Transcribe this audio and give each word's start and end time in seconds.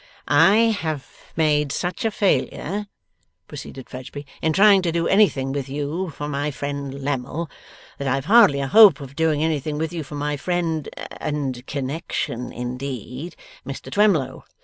'I 0.27 0.55
have 0.79 1.07
made 1.35 1.71
such 1.71 2.05
a 2.05 2.09
failure,' 2.09 2.87
proceeded 3.47 3.87
Fledgeby, 3.87 4.25
'in 4.41 4.51
trying 4.51 4.81
to 4.81 4.91
do 4.91 5.07
anything 5.07 5.51
with 5.51 5.69
you 5.69 6.09
for 6.09 6.27
my 6.27 6.49
friend 6.49 7.03
Lammle, 7.03 7.51
that 7.99 8.07
I've 8.07 8.25
hardly 8.25 8.61
a 8.61 8.67
hope 8.67 8.99
of 8.99 9.15
doing 9.15 9.43
anything 9.43 9.77
with 9.77 9.93
you 9.93 10.01
for 10.03 10.15
my 10.15 10.37
friend 10.37 10.89
(and 11.19 11.63
connexion 11.67 12.51
indeed) 12.51 13.35
Mr 13.63 13.91
Twemlow. 13.91 14.43